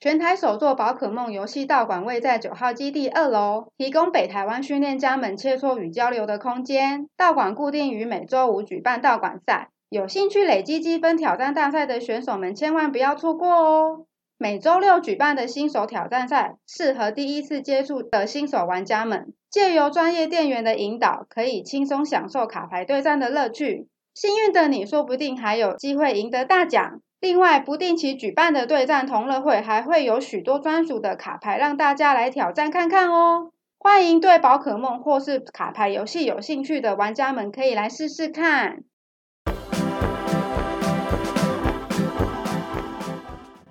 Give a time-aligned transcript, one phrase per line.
[0.00, 7.06] 全台首座宝可梦游戏道馆位在九号基地二楼，提供北台湾训练家们切磋与交流的空间。
[7.18, 14.06] 道馆固定于每周五举办道馆赛，有兴趣累积积分挑战大赛的选手们千万不要错过哦！
[14.38, 23.86] 每周六举办的新手挑战赛，适合第一次接触的新手玩家们，借由专业店员的引导，可以轻松享受卡牌对战的乐趣。
[24.14, 27.02] 幸运的你，说不定还有机会赢得大奖。
[27.20, 33.50] 另外，不定期举办的对战同乐会还会有许多专属的卡牌让大家来挑战看看哦。
[33.78, 38.84] 欢迎对宝可梦或是卡牌游戏有兴趣的玩家们可以来试试看。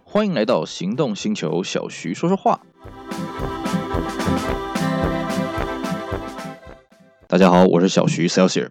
[0.04, 2.60] 欢迎来到行动星球，小徐说说话。
[7.28, 8.70] 大家好，我是小徐 Celsius，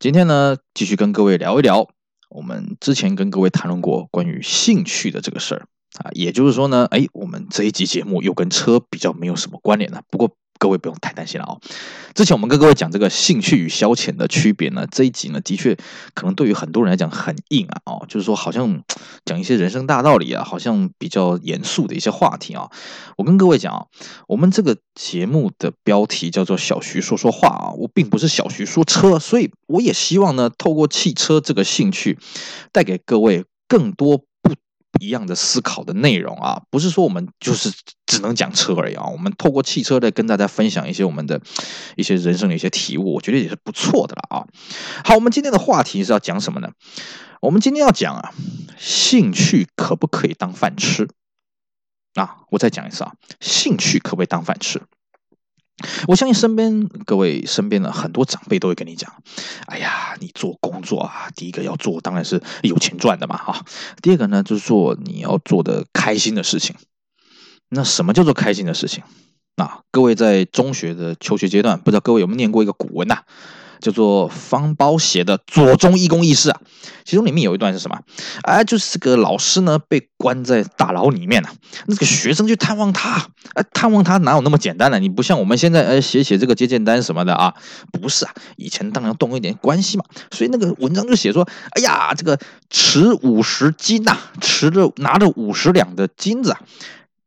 [0.00, 1.86] 今天呢，继续跟各位聊一聊。
[2.34, 5.66] 我们之前跟各位谈论过关于兴趣的这个事儿
[5.98, 10.02] 啊，也就是说呢，哎，我们这一集节目又跟车比较没有什么关联了。
[10.10, 11.60] 不过，各位不用太担心了哦。
[12.14, 15.76] 之前我们跟各位讲这个兴趣与消遣的区别呢，这一集呢的确
[16.14, 18.82] 可能对于很多人来讲很硬啊哦，就是说好像
[19.24, 22.70] 讲一些人生大道理啊，好像比较严肃的一些话题啊。
[23.16, 23.86] 我跟各位讲啊，
[24.28, 32.18] 我们这个节目的标题叫做“小徐说说话”啊，我并不是小徐说车，所以我也希望呢，透过汽车这个兴趣，
[32.72, 34.24] 带给各位更多。
[35.02, 37.72] 一样的思考的内容啊，不是说我们就是
[38.06, 39.04] 只能讲车而已啊。
[39.06, 41.40] 我们透过汽车来跟大家分享一些我们的
[41.96, 44.46] 一些人生的一些体悟，我觉得也是不错的了啊。
[45.04, 46.70] 好，我们今天的话题是要讲什么呢？
[47.40, 48.32] 我们今天要讲啊，
[48.78, 51.08] 兴趣可不可以当饭吃？
[52.14, 54.80] 啊，我再讲一次啊，兴趣可不可以当饭吃？
[56.06, 59.12] 我相信身边各位身边的很多长辈都会跟你讲，
[59.66, 63.64] 哎呀，你做工作啊，第一个要做当然是有钱赚的嘛，哈。
[64.02, 66.76] 第二个呢，就是做你要做的开心的事情。
[67.68, 69.02] 那什么叫做开心的事情？
[69.56, 73.22] 啊，各位在中学的求学阶段，不知道各位有没有念过一个古文呐、
[73.82, 76.60] 叫做方苞写的《左宗义公义事》啊，
[77.04, 77.98] 其中里面有一段是什么？
[78.42, 81.48] 哎，就是个老师呢被关在大牢里面了，
[81.86, 85.00] 那个学生去探望他，哎，探望他哪有那么简单呢？
[85.00, 87.54] 你不像我们现在哎写写这个接见单什么的啊，
[87.90, 92.38] 不是啊，以前当然动一点关系嘛，所以那个文章就写说，哎呀，这个
[92.70, 96.60] 持五十金呐，持着拿着五十两的金子啊，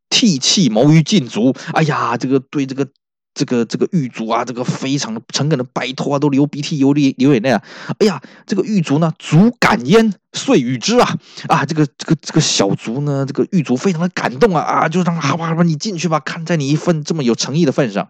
[0.09, 2.87] 涕泣谋于禁足，哎呀，这个对这个。
[3.35, 7.61] 这个这个狱卒啊，这个非常的诚恳的拜托啊，都流鼻涕、流泪、流眼泪啊！
[7.99, 11.17] 哎呀，这个狱卒呢，卒感焉，遂与之啊！
[11.49, 14.63] 啊，这个这个这个小卒呢，这个狱卒非常的感动啊！
[14.63, 18.07] 啊，就让好吧，好吧，你进去吧，看在你一份这么有诚意的份上。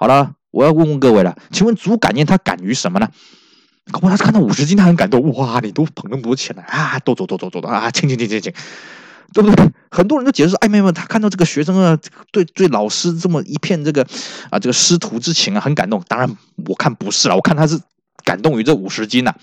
[0.00, 3.08] 好了，我要问问各位了，请问卒感焉他感于什么呢？
[3.92, 5.32] 搞不好他看到五十金，他很感动。
[5.34, 6.98] 哇，你都捧那么多钱了啊！
[6.98, 7.88] 都走走走走走啊！
[7.92, 8.52] 请请请请请。
[9.32, 9.70] 对不对？
[9.90, 11.98] 很多人都解释说，哎，妹妹，他看到这个学生啊，
[12.30, 14.06] 对对老师这么一片这个
[14.50, 16.02] 啊，这个师徒之情啊，很感动。
[16.08, 17.80] 当然，我看不是了，我看他是
[18.24, 19.34] 感动于这五十斤呐。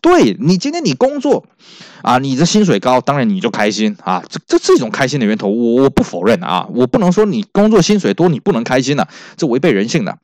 [0.00, 1.44] 对你今天你工作
[2.02, 9.06] 啊，你的薪水高，当然你就开心啊，这这是一种开心的源头，我我不否认啊，我不能说你工作薪水多你不能开心呐，
[9.36, 10.18] 这违背人性的。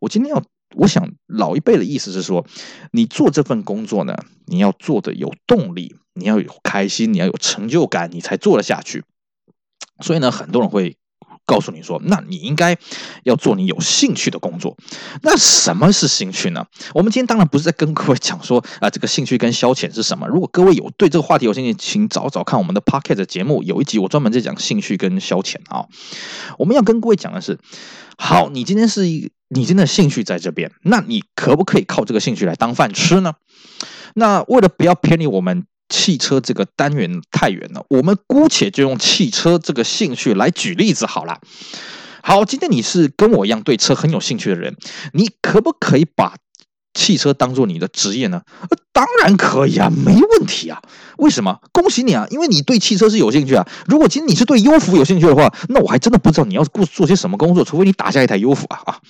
[0.00, 0.42] 我今天要。
[0.76, 2.46] 我想老一辈的意思是说，
[2.92, 4.14] 你做这份工作呢，
[4.46, 9.04] 你要做的有动力，你要有开心，你要有成就感，你才做得下去。
[10.00, 10.96] 所以呢，很多人会
[11.46, 12.76] 告诉你说，那你应该
[13.22, 14.76] 要做你有兴趣的工作。
[15.22, 16.66] 那什么是兴趣呢？
[16.94, 20.26] 我们今天当然不是在跟各位讲说啊，这个兴趣跟消遣是什么。
[20.28, 25.86] 如果各位有对这个话题有兴趣，请找找看我们的 Pocket 节目，有一集我专门在讲兴趣跟消遣啊。
[26.58, 27.58] 我们要跟各位讲的是，
[28.16, 29.30] 好，你今天是一。
[29.50, 33.34] 你真的兴趣在这边，那你可不可以靠这个兴趣来当饭吃呢？
[34.14, 41.38] 那为了不要偏离我们汽车这个单元太远了，我们姑且就用汽车这个兴趣来举例子好了。
[42.22, 44.76] 好，今天你是跟我一样对车很有兴趣的人，
[45.12, 46.36] 你可不可以把
[46.94, 48.42] 汽车当做你的职业呢？
[48.92, 50.80] 当然可以啊，没问题啊。
[51.18, 51.58] 为什么？
[51.72, 53.66] 恭喜你啊，因为你对汽车是有兴趣啊。
[53.86, 59.00] 如果今天你是对优服有兴趣的话，那我还真的不知道你要做做些什么工作，除非你打下一台优服啊啊。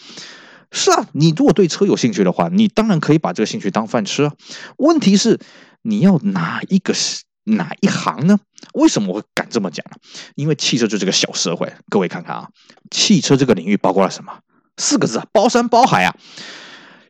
[0.72, 4.32] 是啊，你如果对车有兴趣的话，你当然可以把这个兴趣当饭吃啊。
[4.78, 5.38] 问题是
[5.84, 8.40] 你要哪一个是哪一行呢？
[8.72, 9.98] 为什么我敢这么讲呢？
[10.34, 12.48] 因为汽车就是个小社会，各位看看啊，
[12.90, 14.40] 汽车这个领域包括了什么？
[14.78, 16.16] 四个字啊，包山包海啊。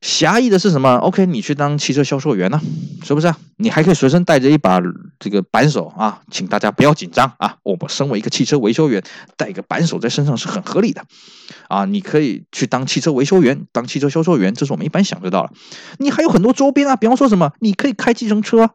[0.04, 2.60] 狭义的是什么？OK，你去当汽车销售员呢、
[3.02, 3.38] 是不是啊？
[3.56, 4.78] 你还可以随身带着一把
[5.18, 7.56] 这个扳手啊，请大家不要紧张啊。
[7.62, 9.02] 我们身为一个汽车维修员，
[9.38, 11.02] 带一个扳手在身上是很合理的
[11.68, 11.86] 啊。
[11.86, 15.54] 你可以去当汽车维修员，当汽车销售员，这是我们一般想得到的。
[15.96, 18.70] 你还有很多周边啊，比方说什么，你可以开计程车啊，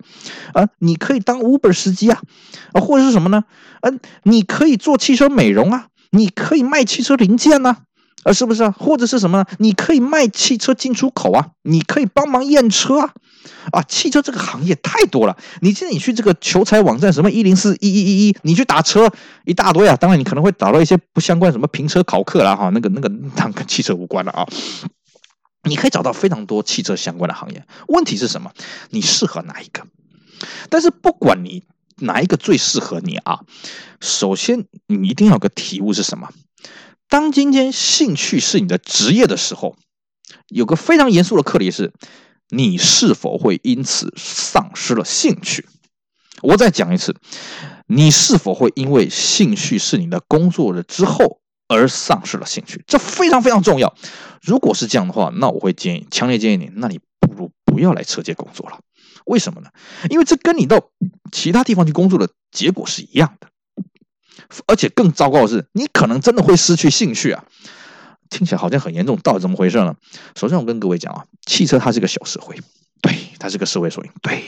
[0.53, 2.19] 啊，你可以当 Uber 司机啊，
[2.73, 3.43] 啊，或者是什么呢？
[3.81, 7.77] 嗯、你可以做汽车美容啊，你可以卖汽车零件呐、啊。
[8.23, 8.75] 啊，是不是啊？
[8.77, 9.45] 或者是什么呢？
[9.59, 13.13] 你可以卖汽车进出口啊，你可以帮忙验车啊，
[13.71, 15.37] 啊，汽车这个行业太多了。
[15.61, 19.09] 你现在你去这个求财网站，什么一零四一一一一，你去打车
[19.45, 19.95] 一大堆啊。
[19.95, 24.45] 当然，你可能会找到一些不相关，什么评车考课啦，哈，那个那个那跟汽车无关了啊。
[25.63, 27.65] 你可以找到非常多汽车相关的行业。
[27.87, 28.51] 问题是什么？
[28.89, 29.85] 你适合哪一个？
[30.69, 31.63] 但是不管你
[31.97, 33.39] 哪一个最适合你啊，
[34.01, 36.29] 首先你一定要有个体悟是什么？
[37.09, 39.75] 当今天兴趣是你的职业的时候，
[40.47, 41.91] 有个非常严肃的课题是：
[42.49, 45.67] 你是否会因此丧失了兴趣？
[46.43, 47.15] 我再讲一次，
[47.87, 52.83] 你是否会因为兴趣是你的工作了之后而丧失了兴趣？
[52.85, 53.95] 这非常非常重要。
[54.43, 58.79] 如果是这样的话，那我会建议，强烈建议你，那你不如不要来车界工作了。
[59.25, 59.69] 为什么呢？
[60.11, 60.91] 因为这跟你到
[61.31, 63.47] 其他地方去工作的结果是一样的。
[64.67, 67.45] 而且更糟糕的是，你可能真的会失去兴趣啊！
[68.29, 69.95] 听起来好像很严重，到底怎么回事呢？
[70.35, 72.59] 首先，我跟各位讲啊，汽车它是个小社会，
[73.01, 74.43] 对，它是个社会缩影，对。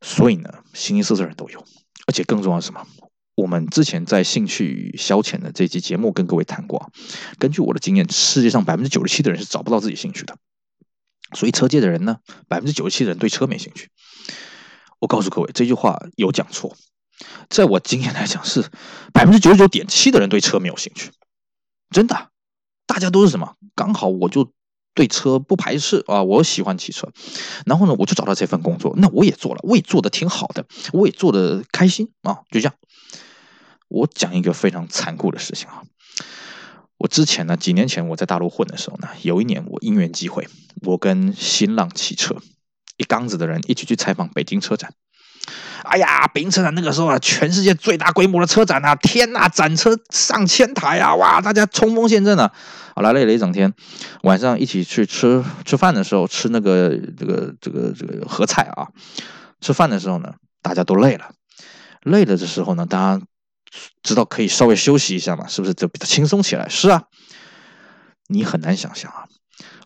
[0.00, 1.64] 所以呢，形形色色人都有。
[2.06, 2.86] 而且更重要的是什么？
[3.34, 6.90] 我们之前在兴趣与消遣的这期节目跟各位谈过，
[7.38, 10.36] 根据我的经验，世界上百分之九十七的人是找不到自己兴趣的。
[11.34, 12.18] 所以车界的人呢，
[12.48, 13.90] 百分之九十七的人对车没兴趣。
[14.98, 16.76] 我告诉各位，这句话有讲错。
[17.48, 18.70] 在我经验来讲，是
[19.12, 21.10] 百分之九十九点七的人对车没有兴趣，
[21.90, 22.28] 真的，
[22.86, 23.54] 大家都是什么？
[23.74, 24.52] 刚好我就
[24.94, 27.08] 对车不排斥啊，我喜欢汽车，
[27.64, 32.74] 然后呢，我就找到这份工作，那我也做了，我也做得挺好的，我也做得开心啊，就这样。
[33.88, 35.82] 我讲一个非常残酷的事情啊，
[36.98, 40.46] 我之前呢，几年前我在大陆混的时候呢，有一年我因缘际会，
[40.82, 42.36] 我跟新浪汽车
[42.96, 44.92] 一缸子的人一起去采访北京车展。
[45.84, 52.52] 哎呀，北京车展那个时候啊，全世界最大规模的车展啊，天呐，展车上千台啊，哇，大家冲锋陷阵啊，
[52.94, 53.72] 好了，累了一整天，
[54.22, 58.88] 晚上一起去吃吃饭的时候，吃那个这个这个这个合菜啊，
[59.60, 61.30] 吃饭的时候呢，大家都累了，
[62.02, 63.24] 累了的时候呢，大家
[64.02, 66.68] 知道可以稍微休息一下嘛，是不是就比较轻松起来？
[66.68, 67.04] 是啊，
[68.26, 69.24] 你很难想象啊，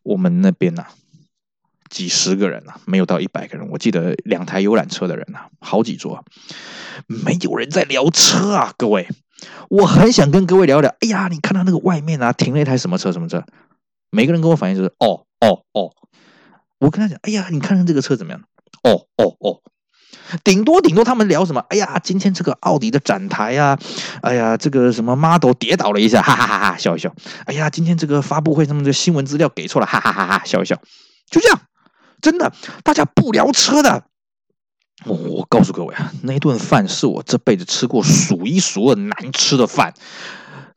[0.02, 0.86] 我们那边呢、
[1.92, 3.68] 几十个人啊，没有到一百个人。
[3.68, 6.24] 我记得两台游览车的人啊，好几桌，
[7.06, 9.06] 没有人在聊车啊，各位。
[9.68, 10.88] 我很想跟各位聊聊。
[11.00, 13.12] 哎呀，你看到那个外面啊，停了一台什么车？
[13.12, 13.44] 什么车？
[14.10, 15.90] 每个人跟我反映就是，哦哦哦。
[16.78, 18.40] 我跟他讲，哎呀，你看看这个车怎么样？
[18.84, 19.60] 哦哦哦。
[20.42, 21.62] 顶多顶多他们聊什么？
[21.68, 23.78] 哎呀，今天这个奥迪的展台呀，
[24.22, 27.14] 哎呀，这个什么 model 跌倒了一下，哈哈哈哈，笑一笑。
[27.44, 30.80] 哎呀，今天这个发布会他们的新闻资料给错了，哈哈哈哈，笑一笑。
[31.30, 31.60] 就这样。
[32.22, 34.04] 真的，大家不聊车的。
[35.04, 39.92] 我我告诉各位啊，那顿饭是我这辈子吃过数一数二难吃的饭，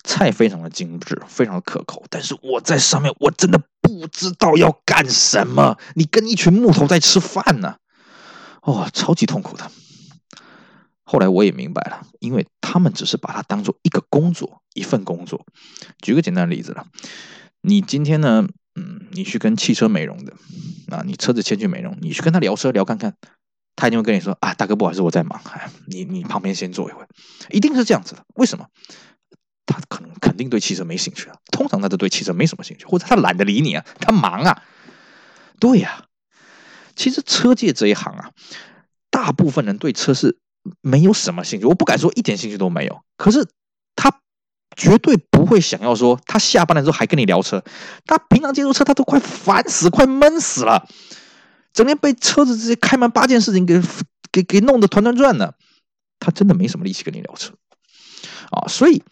[0.03, 2.03] 菜非常的精致，非常的可口。
[2.09, 5.77] 但是我在上面，我真的不知道要干什么。
[5.93, 7.75] 你跟一群木头在吃饭呢，
[8.63, 9.69] 哦，超级痛苦的。
[11.03, 15.45] 后来我也明白了，因为他们只是把它当做一个工作，一份工作。
[16.01, 16.87] 举个简单的例子了，
[17.61, 18.47] 你今天呢？
[18.75, 20.33] 嗯，你去跟汽车美容的，
[20.89, 23.15] 啊，你车子先去美容，你去跟他聊车聊看看，
[23.75, 27.05] 他一定会跟你说啊，大哥不好意思，我在忙，哎，你你旁边先坐一会，
[27.51, 28.25] 一定是这样子的。
[28.35, 28.67] 为什么？
[29.65, 34.61] 他可能肯定对汽车没兴趣啊，通常他都对汽车没什么兴趣，或者他懒得理你啊，他忙啊。
[35.59, 36.05] 对呀，
[36.95, 38.31] 其实车界这一行啊，
[39.09, 40.37] 大部分人对车是
[40.81, 43.47] 没有什么兴趣，我不敢说一点兴趣都没有，可是。
[44.75, 47.63] 绝对不会想要说，他下班的时候还跟你聊车。
[48.05, 50.87] 他平常接触车，他都快烦死，快闷死了，
[51.73, 53.81] 整天被车子这些开门八件事情给
[54.31, 55.55] 给给弄得团团转的。
[56.19, 57.53] 他真的没什么力气跟你聊车
[58.49, 58.67] 啊。
[58.67, 59.03] 所以，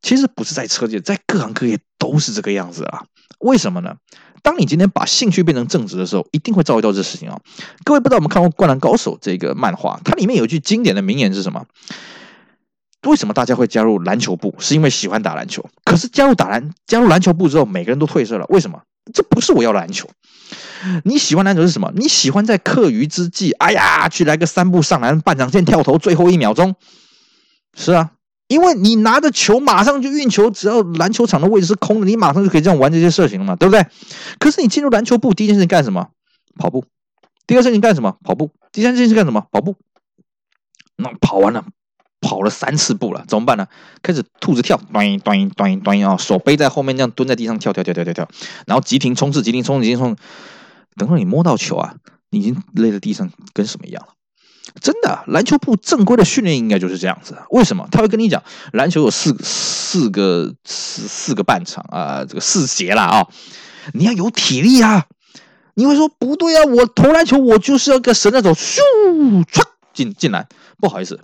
[0.00, 3.04] 其实不是在车界，在各行各业都是这个样子啊。
[3.40, 3.96] 为什么呢？
[4.42, 7.36] 当你今天把兴趣变成正职的时候，一定会遭遇到这事情啊。
[7.84, 11.66] 各位不知道我们看过《灌篮高手》这个漫画，它里面有一句经典的名言是什么？
[13.06, 14.54] 为什么大家会加入篮球部？
[14.58, 15.64] 是因为喜欢打篮球。
[15.84, 18.46] 可是加入打篮加入篮球部之后，每个人都褪色了。
[18.48, 18.82] 为什么？
[19.14, 20.08] 这不是我要的篮球。
[21.04, 21.92] 你喜欢篮球是什么？
[21.94, 26.74] 你喜欢在课余之际，哎呀，去来个三步上篮，半场线跳投，最后一秒钟。
[27.74, 28.12] 是啊，
[28.48, 33.86] 因为你拿着球马上就运球，只要篮球场的位置是空的，你马上就可以这样玩这些事情了嘛，对不对？
[34.38, 36.08] 可是你进入篮球部，第一件事情干什么？
[36.58, 36.84] 跑步。
[37.46, 38.16] 第二件事情干什么？
[38.24, 38.50] 跑步。
[38.72, 39.46] 第三件事情干什么？
[39.52, 39.76] 跑步。
[40.96, 41.64] 那跑完了，
[42.20, 43.66] 跑了三次步了，怎么办呢？
[44.02, 48.28] 开始兔子跳，端端端端啊，手背在后面，这样蹲在地上跳跳跳跳跳跳，
[48.66, 50.22] 然后急停冲刺，急停冲刺，急停冲刺。
[50.96, 51.94] 等到你摸到球啊，
[52.30, 54.12] 你已经累在地上，跟什么一样了？
[54.80, 57.36] 真的，篮球部正规的训练应该就是这样子。
[57.50, 57.86] 为什么？
[57.90, 58.42] 他会跟你讲，
[58.72, 63.28] 篮球有四四个四四个半场啊，这个四节啦啊，
[63.92, 65.06] 你要有体力啊。
[65.78, 68.78] 你会说不对啊，我投篮球我就是要跟神那种咻
[69.44, 70.48] 唰进进来。
[70.80, 71.20] 不好意思，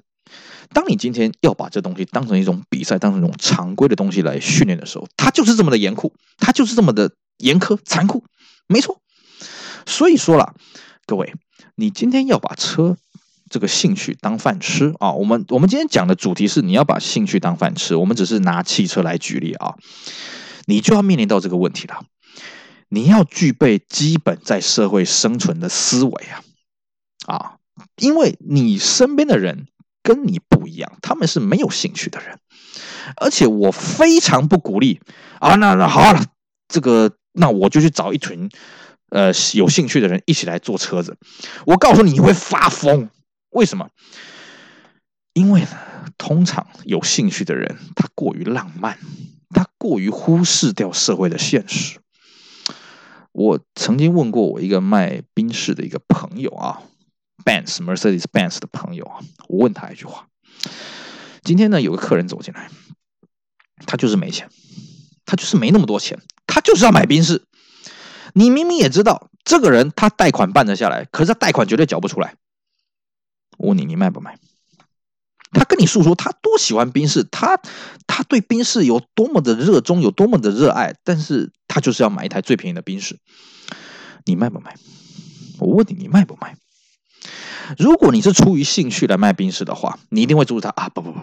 [0.70, 8.24] 当你今天要把这东西当成一种比赛，当成一种常规的东西来训练的时候，它就是这么的严酷，它就是这么的严苛残酷，
[8.66, 9.00] 没错。
[9.86, 10.54] 所以说了，
[11.06, 11.34] 各位，
[11.74, 12.96] 你今天要把车。
[13.50, 15.12] 这个兴趣当饭吃啊！
[15.12, 17.94] 我们我们今天讲的主题是你要把兴趣当饭吃。
[17.94, 19.74] 我们只是拿汽车来举例啊，
[20.64, 22.02] 你就要面临到这个问题了。
[22.88, 26.40] 你要具备基本在社会生存的思维啊
[27.26, 27.56] 啊！
[27.96, 29.66] 因为你身边的人
[30.02, 32.38] 跟你不一样，他们是没有兴趣的人，
[33.16, 35.00] 而且我非常不鼓励
[35.38, 35.54] 啊。
[35.56, 36.24] 那那好了，
[36.68, 38.50] 这个那我就去找一群
[39.10, 41.16] 呃有兴趣的人一起来做车子。
[41.66, 43.08] 我告诉你，你会发疯。
[43.50, 43.88] 为什么？
[45.34, 45.68] 因为呢，
[46.18, 48.98] 通常有兴趣的人，他过于浪漫，
[49.50, 51.98] 他过于忽视掉社会的现实。
[53.32, 56.82] 我曾经问过我一个卖宾士的一个朋友啊
[57.44, 60.28] ，Benz Mercedes Benz 的朋友啊，我问他一句话：
[61.42, 62.70] 今天呢，有个客人走进来，
[63.86, 64.48] 他就是没钱，
[65.24, 67.44] 他就是没那么多钱，他就是要买宾士。
[68.34, 72.36] 你明明也知道，这个人他贷款办得下来，可是他贷款绝对缴不出来。
[73.58, 74.38] 我问你，你卖不卖？
[75.52, 77.60] 他跟你诉说他多喜欢宾士，他
[78.06, 83.18] 他对宾士有多么的热衷，有多么的热爱，但是他就是要买一台最便宜的宾士。
[84.24, 84.74] 你卖不卖？
[85.58, 86.56] 我问你，你卖不卖？
[87.78, 90.88] 如果你是出于兴趣来卖宾士的话，你一定会阻止他啊！
[90.88, 91.20] 不不不，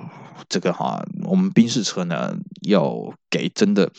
[0.47, 3.91] 这个哈，我们宾士车呢要给真的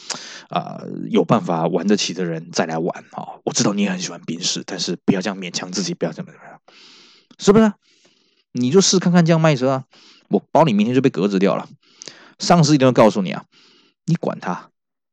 [0.49, 3.39] 啊、呃、有办法玩得起的人再来玩啊！
[3.45, 6.61] 我知道你也很喜欢宾士，但是不要这样勉强自己，不要这么怎么样，
[7.39, 7.73] 是不是？
[8.53, 9.85] 你就试看看这样卖车啊！
[10.29, 11.69] 我保你明天就被革职掉了。
[12.39, 13.45] 上司一定会告诉你啊，
[14.07, 14.71] 你管他，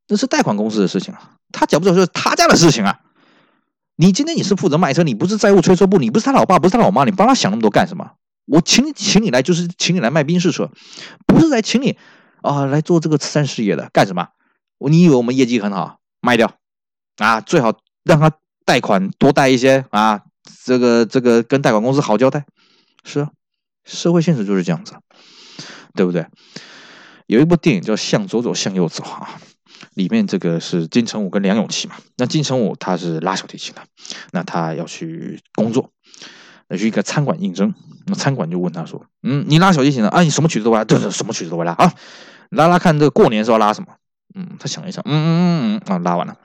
[0.07, 2.99] 那是贷款公司的事情啊，他缴不缴就是他家的事情啊。
[3.97, 8.11] 你今天你是负责卖车，你不是债务催收部，你不是他老爸，不是他老妈，你帮他想那么多干什么？
[8.45, 10.71] 我请请你来就是请你来卖宾士车，
[11.25, 11.97] 不是来请你
[12.41, 14.29] 啊来做这个慈善事业的干什么？
[14.77, 16.53] 你以为我们业绩很好，卖掉
[17.17, 17.41] 啊？
[17.41, 17.73] 最好
[18.03, 18.31] 让他
[18.63, 20.21] 贷款多贷一些啊，
[20.63, 22.45] 这个这个跟贷款公司好交代。
[23.03, 23.31] 是啊，
[23.83, 24.93] 社会现实就是这样子，
[25.95, 26.27] 对不对？
[27.25, 29.39] 有一部电影叫《向左走，向右走》啊，
[29.93, 31.95] 里面这个是金城武跟梁咏琪嘛。
[32.17, 33.81] 那金城武他是拉小提琴的，
[34.31, 35.91] 那他要去工作，
[36.69, 37.73] 要去一个餐馆应征。
[38.05, 40.21] 那餐馆就问他说：“嗯，你拉小提琴的啊？
[40.21, 40.83] 你什么曲子都会拉？
[40.85, 41.93] 对对，什么曲子都会拉啊？
[42.51, 43.87] 拉拉看，这个过年的时候拉什么？
[44.35, 45.27] 嗯，他想一想，嗯嗯
[45.75, 46.37] 嗯嗯啊，拉完了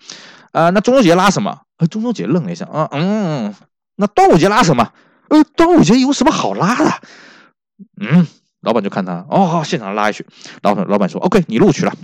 [0.50, 0.70] 啊。
[0.70, 1.62] 那中秋节拉什么？
[1.76, 3.54] 啊，中秋节愣了一下啊，嗯嗯，
[3.96, 4.92] 那端午节拉什么？”
[5.30, 6.90] 呃，端午节有什么好拉的？
[8.00, 8.26] 嗯，
[8.60, 10.26] 老板就看他，哦，好，现场拉一曲。
[10.62, 11.94] 老板，老板说，OK，你录取了。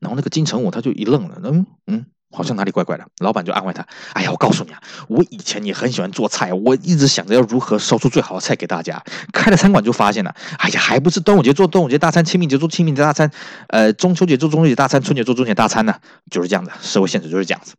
[0.00, 3.06] 然后那个金城武他就一愣了，嗯嗯，好像哪里怪怪的。
[3.18, 9.02] 老板就安慰他，哎呀，我告诉你啊，我以前也很喜欢做菜，我一直想着要如何烧出最好的菜给大家。
[9.32, 13.30] 开了餐馆就发现了，哎呀，还不是端午节做端午节大餐，清明节做清明节大餐，
[13.68, 15.96] 呃，中秋节做中秋节大餐，春节做春节大餐呢，
[16.30, 17.74] 就是这样的，社会现实就是这样子。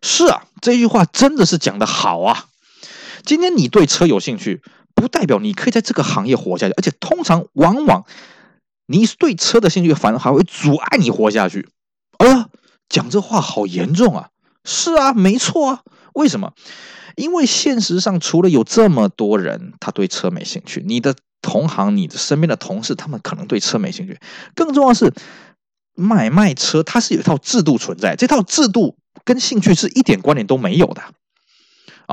[0.00, 2.46] 是啊，这句话真的是讲得好啊。
[3.24, 4.62] 今天你对车有兴趣，
[4.96, 8.04] 不代表你可以在这个行业活下去，而且通常往往
[8.86, 11.68] 你对车的兴趣反而还会阻碍你活下去。
[12.18, 12.48] 哎呀，
[12.88, 14.28] 讲这话好严重啊！
[14.64, 15.80] 是啊，没错啊。
[16.14, 16.52] 为什么？
[17.16, 24.18] 因为现实上除了有这么多人他对车没兴趣，你的同行、你的身边的同事，他们可能对车没兴趣。
[24.54, 25.12] 更重要是，
[25.94, 31.02] 买卖车它是有一套制度存在，这套制度跟兴趣是一点关联都没有的。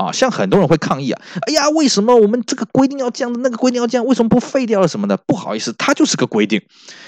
[0.06, 5.16] 啊，像很多人会抗议啊，哎呀，为什么我们这个规定要这样，那个规定要这样，为什么不废掉了什么的？
[5.16, 6.62] 不好意思，它就是个规定，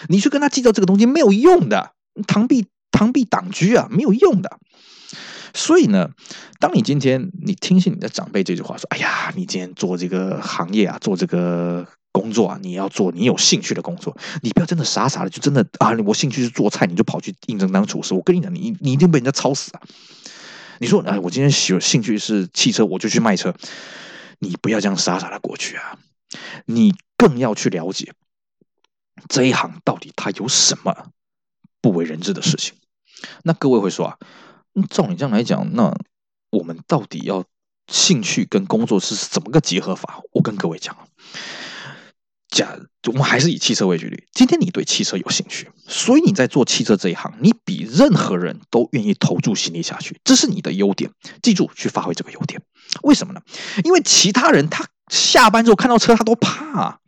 [0.08, 1.92] 你去跟他计较这个东西没有用的，
[2.26, 4.58] 螳臂螳臂挡车啊，没有用的。
[5.54, 6.10] 所以呢，
[6.60, 19.80] 当你今天你听信你的长辈这句话说，哎呀，你今天做这个行业啊，做这个工作啊，你要做你有兴趣的工作，你不要真的傻傻的就真的啊，我兴趣是做菜，你就跑去应征当厨师，我跟你讲，你你一定被人家操死啊。
[20.82, 23.54] 你说，哎，我今天喜兴趣是汽车，我就去卖车。
[24.40, 25.96] 你不要这样傻傻的过去啊！
[26.66, 28.12] 你更要去了解，
[29.28, 31.12] 这一行到底它有什么
[31.80, 32.74] 不为人知的事情？
[33.44, 34.18] 那各位会说啊，
[34.90, 35.96] 照你这样来讲，那
[36.50, 37.44] 我们到底要
[37.86, 40.20] 兴趣跟工作是怎么个结合法？
[40.32, 40.96] 我跟各位讲，
[42.48, 42.76] 假
[43.08, 44.24] 我们还是以汽车为举例。
[44.32, 51.10] 今天你对汽车有兴趣，所以你在做汽车这一行，你比任何人都愿意投注心力下去，这是你的优点。
[51.42, 52.62] 记住，去发挥这个优点。
[53.02, 53.40] 为什么呢？
[53.84, 56.98] 因为其他人他下班之后看到车他都怕啊，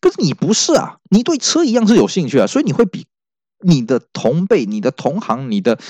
[0.00, 3.06] 可是你不是啊，你对车一样是有兴趣啊，所以你会比。
[3.60, 5.80] 你的同辈、你的同行、你的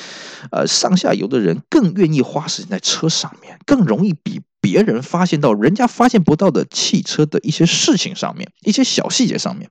[0.50, 9.71] 呃上下游的人更愿意花时间在车上面，更容易比别人发现到人家发现不到的汽车的一些事情上面，一些小细节上面，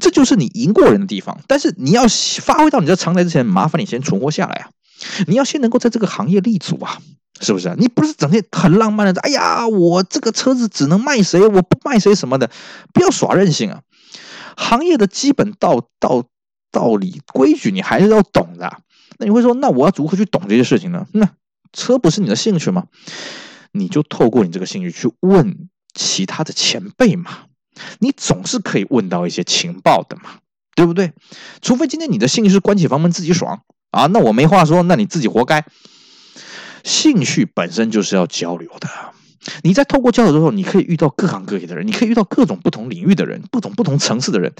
[0.00, 1.40] 这就是你赢过人的地方。
[1.46, 2.04] 但是你要
[2.40, 4.70] 发挥到你的长才之前，麻烦你先存活下来啊！
[5.26, 6.98] 你要先能够在这个行业立足啊，
[7.40, 7.74] 是不是？
[7.78, 12.50] 你不是整天很浪漫的，哎呀，我这个车子只能卖谁，我不卖谁什么的，
[12.92, 13.80] 不要耍任性啊！
[14.56, 16.24] 行业的基本道道。
[16.72, 18.72] 道理规矩你还是要懂的。
[19.18, 21.04] 那你会说，那我要如何去懂这些事情呢？
[21.10, 21.28] 那
[21.72, 22.84] 车不是你的兴趣吗？
[23.72, 27.46] 你就透过你这个兴趣去问其他的前辈嘛。
[28.00, 30.40] 你总是可以问到一些情报的嘛，
[30.74, 31.12] 对不对？
[31.62, 35.64] 除非今天你的兴趣是关起房门自己爽啊，那我没话说，那你自己活该。
[36.84, 38.88] 兴趣本身就是要交流的。
[39.62, 44.52] 你在透过交流之后，你可以遇到各行各业的人，你可以遇到各种不同领域的人，各种不同层次的人，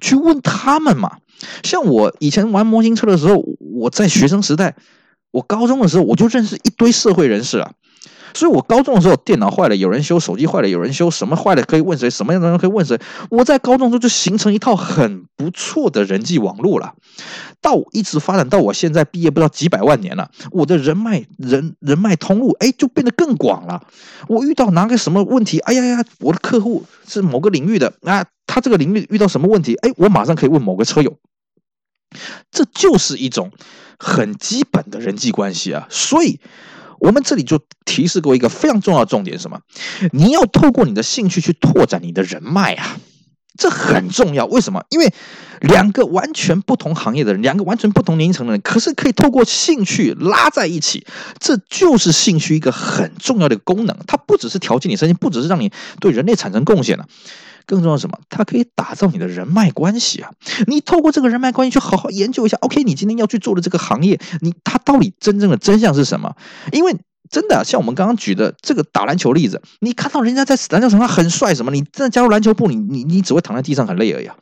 [0.00, 1.18] 去问他们嘛。
[1.64, 4.76] 像我以前玩模型车的时候，我在学生时代，
[5.32, 7.72] 我高中的时候我就认识一堆社会人士啊。
[8.34, 11.10] 所以，我高中的时候电脑坏了，有人修；手机坏了，有人修。
[11.10, 12.10] 什么坏了可以问谁？
[12.10, 12.98] 什么样的人可以问谁？
[13.30, 16.94] 我在高中时候就形成一套很不错的人际网络了。
[17.60, 23.82] 到一直发展到我现在毕业不知道几百万年了，我的人脉人人脉通路哎就变得更广了。
[24.28, 25.58] 我遇到哪个什么问题？
[25.60, 29.74] 哎呀呀，我的客户是某个领域的啊，他这个领域遇到什么问题？
[29.76, 31.16] 哎，我马上可以问某个车友。
[32.50, 33.50] 这就是一种
[33.98, 36.40] 很基本的人际关系啊，所以。
[37.00, 39.60] 我们这里就提示过一个非常重要的重点什么？
[40.12, 42.98] 你要透过你的兴趣去拓展你的人脉啊，
[43.56, 44.46] 这很重要。
[44.46, 44.84] 为什么？
[44.90, 45.12] 因为
[45.60, 51.06] 两个完全不同行业的人，两个完全不同年龄层的人，可是可以透过兴趣拉在一起，
[51.40, 53.96] 这就是兴趣一个很重要的功能。
[54.06, 57.06] 它不只是调剂你身心，不只是让你对人类产生贡献了。
[57.68, 58.18] 更重要什么？
[58.30, 60.32] 它可以打造你的人脉关系啊！
[60.66, 62.56] 你透过这个人脉关系去好好研究一下。
[62.62, 66.34] OK，你今天要去做的这个行业，你它到底真正的真相是什么？
[66.72, 66.96] 因为
[67.30, 71.70] 真的像我们刚刚举的这个打篮球例子，你看到人家在篮球场上很帅，什么？
[71.70, 74.34] 你真的加入篮球部，你你你只会躺在地上很累而已啊！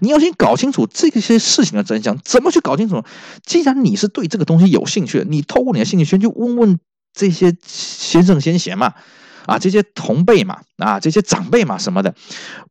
[0.00, 3.04] 你要先搞清楚这些事情的真相，怎么去搞清楚？
[3.46, 6.78] 既然你是对这个东西有兴趣，你透过你的兴趣先去问问
[7.14, 8.94] 这些先生先贤嘛。
[9.46, 12.14] 啊，这些同辈嘛，啊，这些长辈嘛，什么的，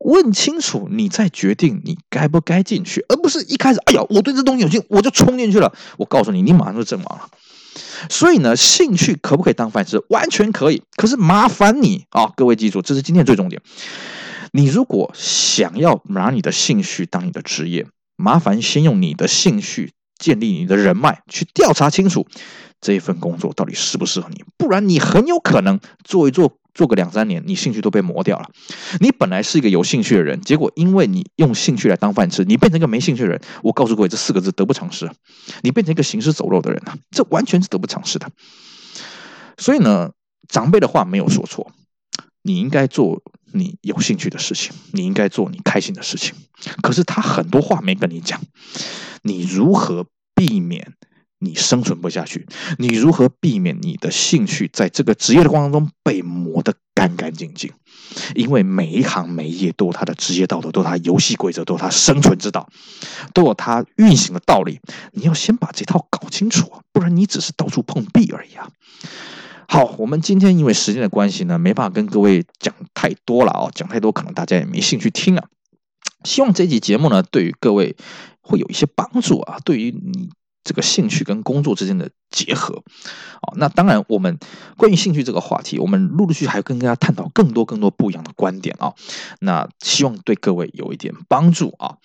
[0.00, 5.72] 问清楚，你再决定你该不该进去，而不是一开始，哎呀，我对这东西有兴趣，我就冲进去了。
[5.98, 7.28] 我告诉你，你马上就阵亡了。
[8.10, 10.02] 所以呢，兴趣可不可以当饭吃？
[10.08, 10.82] 完全可以。
[10.96, 13.62] 可是麻烦你啊，各位记住，这是今天最重点。
[14.52, 22.26] 你如果想要拿你的兴趣当你的职业，麻烦先用你的兴趣建立你的人脉，去调查清楚
[22.80, 26.58] 这一份工作到底适不适合你，不然你很有可能做一做。
[26.74, 28.48] 做个两三年，你兴趣都被磨掉了。
[29.00, 33.40] 你本来是一个有兴趣的人，结果因为你用兴趣来当饭吃，你变成一个没兴趣的人。
[33.62, 35.10] 我告诉各位，这四个字得不偿失。
[35.62, 38.30] 你变成一个行尸走肉的人了，这完全是得不偿失的。
[39.58, 40.12] 所以呢，
[40.48, 41.72] 长辈的话没有说错，
[42.42, 46.34] 你应该做你有兴趣的事情，你应该做你开心的事情。
[46.82, 48.40] 可是他很多话没跟你讲，
[49.22, 50.94] 你如何避免？
[51.42, 52.46] 你生存不下去，
[52.78, 57.72] 你如何避免你的兴趣在这个职业的过程中被磨得干干净净？
[58.34, 62.68] 因为每一行每一业都有它的职业道德，都有它游戏规则，都有它生存之道，
[63.34, 64.80] 都有它运行的道理。
[65.12, 68.68] 你要先把这套搞清楚，不然你只是到处碰壁而已啊！
[69.66, 75.48] 好，我们今天因为时间的关系呢，没办法跟各位讲太多了啊，讲太多可能大家也没兴趣听啊。
[76.24, 77.96] 希望这集节目呢，对于各位
[78.42, 80.28] 会有一些帮助啊，对于你。
[80.64, 82.82] 这个兴趣跟工作之间的结合，
[83.40, 84.38] 啊，那当然，我们
[84.76, 88.94] 关于兴趣这个话题，我们陆陆续续还跟大家探讨更多更多不一样的观点啊。
[89.40, 91.96] 那希望对各位有一点帮助啊。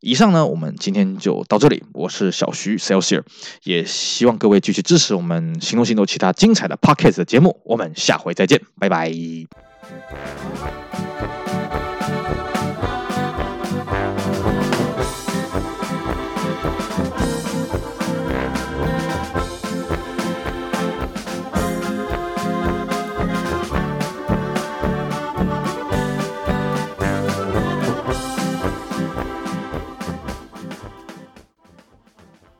[0.00, 1.82] 以上呢，我们今天就到这里。
[1.92, 3.24] 我是小徐 Celsius，
[3.64, 7.60] 也希望各位继续支持我们行动行动其他精彩的 Podcast 的节目。
[7.64, 9.12] 我们下回再见，拜拜。